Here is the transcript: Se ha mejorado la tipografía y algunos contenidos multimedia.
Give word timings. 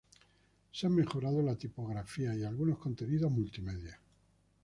Se 0.71 0.87
ha 0.87 0.89
mejorado 0.89 1.43
la 1.43 1.55
tipografía 1.55 2.33
y 2.35 2.43
algunos 2.43 2.79
contenidos 2.79 3.31
multimedia. 3.31 3.99